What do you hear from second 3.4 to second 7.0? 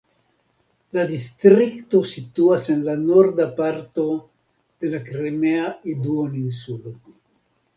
parto de la Krimea duoninsulo.